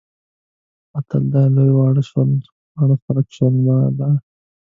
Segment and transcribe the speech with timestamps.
[0.91, 2.31] متل دی لوی واړه شول،
[2.75, 4.09] واړه خلک شول بالا.